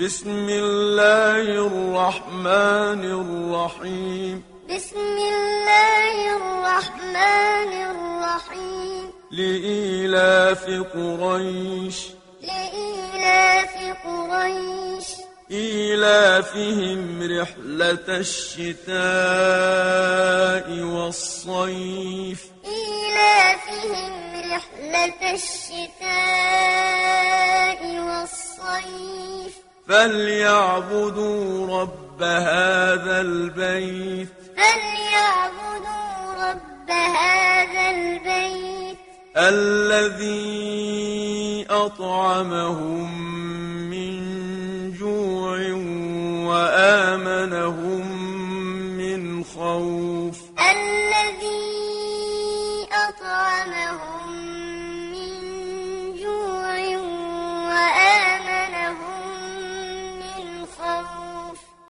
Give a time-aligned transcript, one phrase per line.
[0.00, 4.44] بسم الله الرحمن الرحيم.
[4.74, 9.12] بسم الله الرحمن الرحيم.
[9.30, 11.96] لإيلاف قريش.
[12.42, 13.74] لإيلاف
[14.06, 15.06] قريش.
[15.50, 18.96] إيلافهم رحلة الشتاء
[20.80, 22.46] والصيف.
[22.64, 24.12] إيلافهم
[24.52, 26.69] رحلة الشتاء
[29.90, 38.98] فليعبدوا رب هذا البيت فليعبدوا رب هذا البيت
[39.36, 40.46] الذي
[41.70, 43.20] أطعمهم
[43.90, 44.20] من
[44.98, 45.58] جوع
[46.50, 48.04] وآمنهم
[48.98, 51.68] من خوف الذي
[52.92, 54.19] أطعمهم